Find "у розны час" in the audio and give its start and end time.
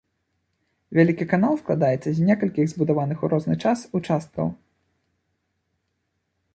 3.27-3.87